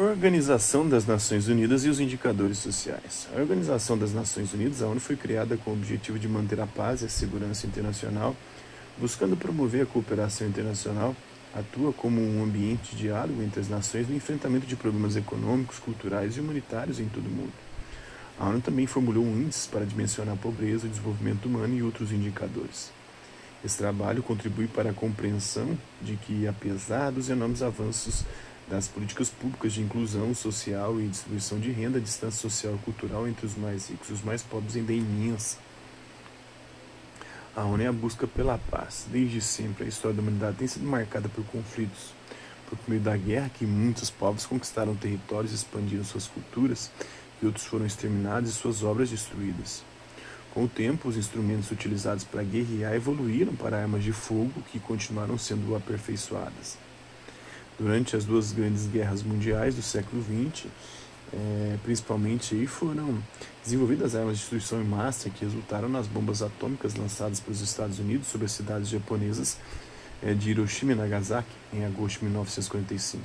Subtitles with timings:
[0.00, 3.26] Organização das Nações Unidas e os indicadores sociais.
[3.34, 6.68] A Organização das Nações Unidas, a ONU, foi criada com o objetivo de manter a
[6.68, 8.36] paz e a segurança internacional,
[8.96, 11.16] buscando promover a cooperação internacional,
[11.52, 16.36] atua como um ambiente de diálogo entre as nações no enfrentamento de problemas econômicos, culturais
[16.36, 17.52] e humanitários em todo o mundo.
[18.38, 22.12] A ONU também formulou um índice para dimensionar a pobreza, o desenvolvimento humano e outros
[22.12, 22.92] indicadores.
[23.64, 28.24] Esse trabalho contribui para a compreensão de que, apesar dos enormes avanços
[28.68, 33.26] das políticas públicas de inclusão social e distribuição de renda, a distância social e cultural
[33.26, 35.56] entre os mais ricos e os mais pobres ainda é imensa.
[37.56, 39.06] A ONU é a busca pela paz.
[39.10, 42.14] Desde sempre, a história da humanidade tem sido marcada por conflitos.
[42.68, 46.90] Por meio da guerra, que muitos povos conquistaram territórios e expandiram suas culturas,
[47.42, 49.82] e outros foram exterminados e suas obras destruídas.
[50.52, 55.38] Com o tempo, os instrumentos utilizados para guerrear evoluíram para armas de fogo que continuaram
[55.38, 56.76] sendo aperfeiçoadas.
[57.78, 60.66] Durante as duas grandes guerras mundiais do século XX,
[61.32, 63.22] é, principalmente aí foram
[63.62, 68.26] desenvolvidas armas de destruição em massa que resultaram nas bombas atômicas lançadas pelos Estados Unidos
[68.26, 69.58] sobre as cidades japonesas
[70.22, 73.22] é, de Hiroshima e Nagasaki em agosto de 1945.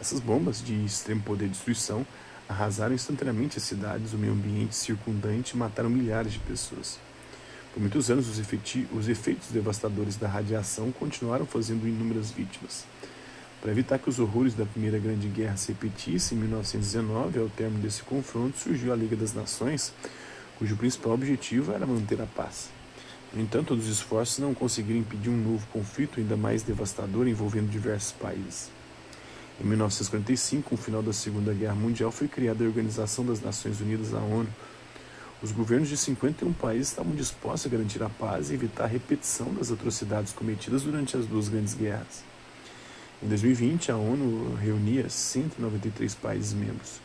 [0.00, 2.04] Essas bombas de extremo poder de destruição
[2.48, 6.98] arrasaram instantaneamente as cidades, o meio ambiente circundante e mataram milhares de pessoas.
[7.72, 8.38] Por muitos anos, os,
[8.92, 12.84] os efeitos devastadores da radiação continuaram fazendo inúmeras vítimas.
[13.60, 17.82] Para evitar que os horrores da Primeira Grande Guerra se repetissem, em 1919, ao término
[17.82, 19.92] desse confronto, surgiu a Liga das Nações,
[20.58, 22.70] cujo principal objetivo era manter a paz.
[23.32, 28.12] No entanto, os esforços não conseguiram impedir um novo conflito ainda mais devastador envolvendo diversos
[28.12, 28.70] países.
[29.60, 33.80] Em 1945, com o final da Segunda Guerra Mundial, foi criada a Organização das Nações
[33.80, 34.48] Unidas, a ONU.
[35.42, 39.52] Os governos de 51 países estavam dispostos a garantir a paz e evitar a repetição
[39.52, 42.22] das atrocidades cometidas durante as duas grandes guerras.
[43.20, 47.00] Em 2020, a ONU reunia 193 países membros.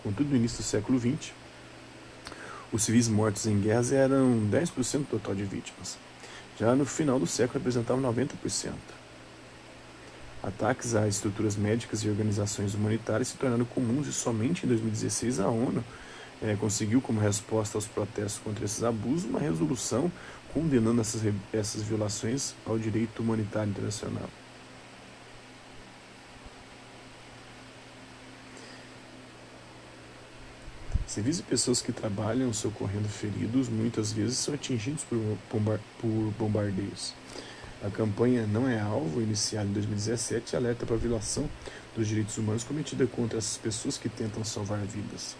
[0.00, 1.32] Contudo, no início do século XX,
[2.72, 5.98] os civis mortos em guerras eram 10% do total de vítimas.
[6.56, 8.72] Já no final do século, representavam 90%.
[10.40, 15.48] Ataques a estruturas médicas e organizações humanitárias se tornaram comuns e somente em 2016 a
[15.48, 15.82] ONU
[16.40, 20.10] é, conseguiu, como resposta aos protestos contra esses abusos, uma resolução
[20.54, 21.22] condenando essas,
[21.52, 24.30] essas violações ao direito humanitário internacional.
[31.08, 35.18] Civis e pessoas que trabalham socorrendo feridos muitas vezes são atingidos por,
[35.98, 37.14] por bombardeios.
[37.82, 41.48] A campanha Não é Alvo, iniciada em 2017, alerta para a violação
[41.96, 45.34] dos direitos humanos cometida contra essas pessoas que tentam salvar vidas.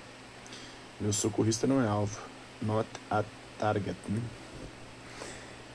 [0.99, 2.19] Meu socorrista não é alvo,
[2.63, 3.23] not a
[3.59, 3.97] target.
[4.09, 4.23] Né?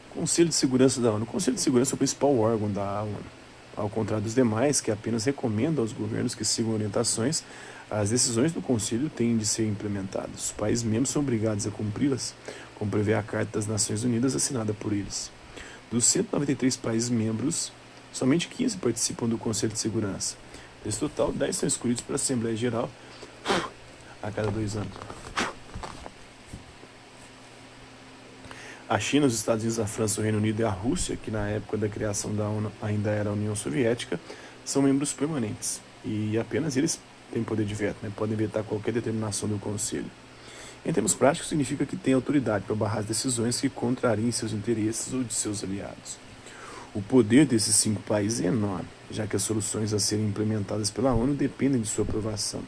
[0.09, 1.23] Conselho de Segurança da ONU.
[1.23, 3.43] O Conselho de Segurança é o principal órgão da ONU.
[3.75, 7.43] Ao contrário dos demais, que apenas recomenda aos governos que sigam orientações,
[8.01, 10.45] as decisões do Conselho têm de ser implementadas.
[10.45, 12.33] Os países membros são obrigados a cumpri-las,
[12.73, 15.31] como prevê a Carta das Nações Unidas assinada por eles.
[15.91, 17.71] Dos 193 países membros,
[18.11, 20.35] somente 15 participam do Conselho de Segurança.
[20.83, 22.89] Desse total, 10 são escolhidos para a Assembleia Geral
[24.23, 24.93] a cada dois anos.
[28.89, 31.47] A China, os Estados Unidos, a França, o Reino Unido e a Rússia, que na
[31.47, 34.19] época da criação da ONU ainda era a União Soviética,
[34.65, 35.79] são membros permanentes.
[36.03, 36.99] E apenas eles
[37.33, 38.11] têm poder de veto, né?
[38.15, 40.09] podem vetar qualquer determinação do Conselho.
[40.85, 45.13] Em termos práticos, significa que tem autoridade para barrar as decisões que contrariem seus interesses
[45.13, 46.17] ou de seus aliados.
[46.93, 51.13] O poder desses cinco países é enorme, já que as soluções a serem implementadas pela
[51.13, 52.61] ONU dependem de sua aprovação.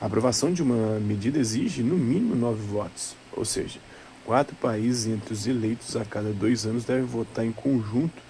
[0.00, 3.80] A aprovação de uma medida exige, no mínimo, nove votos, ou seja,
[4.24, 8.22] quatro países entre os eleitos a cada dois anos devem votar em conjunto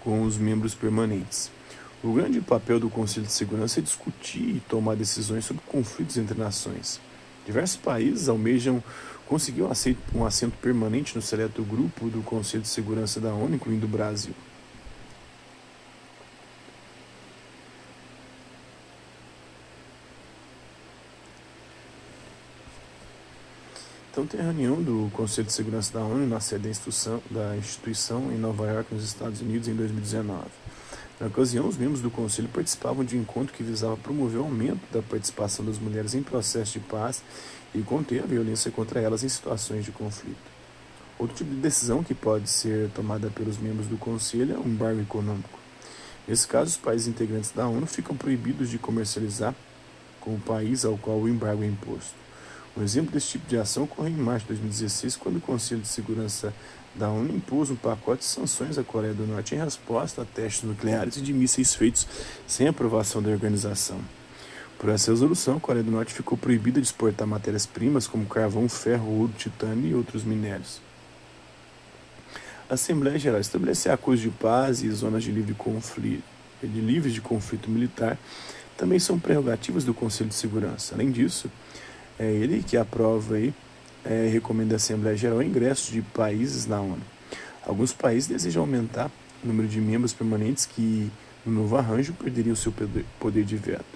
[0.00, 1.50] com os membros permanentes.
[2.02, 6.38] O grande papel do Conselho de Segurança é discutir e tomar decisões sobre conflitos entre
[6.38, 6.98] nações.
[7.44, 8.82] Diversos países almejam
[9.26, 9.62] conseguir
[10.14, 14.32] um assento permanente no seleto grupo do Conselho de Segurança da ONU, incluindo o Brasil.
[24.10, 27.56] Então tem a reunião do Conselho de Segurança da ONU na sede da instituição, da
[27.58, 30.46] instituição em Nova York, nos Estados Unidos, em 2019.
[31.20, 34.80] Na ocasião, os membros do Conselho participavam de um encontro que visava promover o aumento
[34.90, 37.22] da participação das mulheres em processos de paz
[37.74, 40.38] e conter a violência contra elas em situações de conflito.
[41.18, 44.68] Outro tipo de decisão que pode ser tomada pelos membros do Conselho é o um
[44.68, 45.58] embargo econômico.
[46.26, 49.54] Nesse caso, os países integrantes da ONU ficam proibidos de comercializar
[50.20, 52.14] com o país ao qual o embargo é imposto.
[52.80, 55.88] Um exemplo desse tipo de ação ocorreu em março de 2016, quando o Conselho de
[55.88, 56.50] Segurança
[56.94, 60.62] da ONU impôs um pacote de sanções à Coreia do Norte em resposta a testes
[60.62, 62.06] nucleares e de mísseis feitos
[62.46, 64.00] sem aprovação da organização.
[64.78, 69.10] Por essa resolução, a Coreia do Norte ficou proibida de exportar matérias-primas como carvão, ferro,
[69.10, 70.80] ouro, titânio e outros minérios.
[72.66, 76.24] A Assembleia Geral estabelecer acordos de paz e zonas de livre conflito,
[76.62, 78.16] de livres de conflito militar
[78.78, 80.94] também são prerrogativas do Conselho de Segurança.
[80.94, 81.50] Além disso,
[82.20, 83.52] é ele que aprova e
[84.04, 87.00] é, recomenda à Assembleia Geral o ingresso de países na ONU.
[87.66, 89.10] Alguns países desejam aumentar
[89.42, 91.10] o número de membros permanentes que,
[91.46, 92.74] no novo arranjo, perderiam seu
[93.18, 93.86] poder de veto.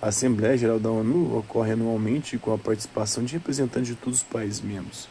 [0.00, 4.24] A Assembleia Geral da ONU ocorre anualmente com a participação de representantes de todos os
[4.24, 5.08] países membros.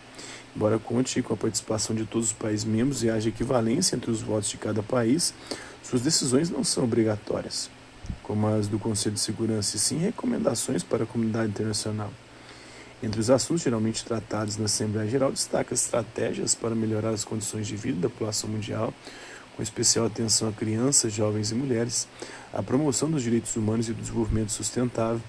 [0.56, 4.22] Embora conte com a participação de todos os países membros e haja equivalência entre os
[4.22, 5.34] votos de cada país,
[5.84, 7.70] suas decisões não são obrigatórias,
[8.24, 12.12] como as do Conselho de Segurança, e sim recomendações para a comunidade internacional.
[13.02, 17.76] Entre os assuntos geralmente tratados na Assembleia Geral, destaca estratégias para melhorar as condições de
[17.76, 18.92] vida da população mundial,
[19.56, 22.08] com especial atenção a crianças, jovens e mulheres,
[22.52, 25.22] a promoção dos direitos humanos e do desenvolvimento sustentável,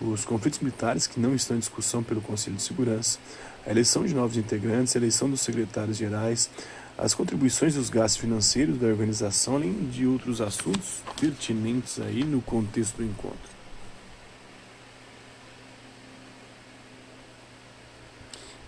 [0.00, 3.18] os conflitos militares que não estão em discussão pelo Conselho de Segurança,
[3.66, 6.50] a eleição de novos integrantes, a eleição dos secretários gerais,
[6.96, 12.42] as contribuições e os gastos financeiros da organização, além de outros assuntos pertinentes aí no
[12.42, 13.57] contexto do encontro.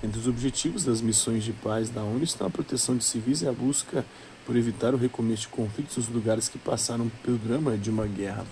[0.02, 3.48] Entre os objetivos das missões de paz da ONU estão a proteção de civis e
[3.48, 4.04] a busca
[4.46, 8.46] por evitar o recomeço de conflitos nos lugares que passaram pelo drama de uma guerra.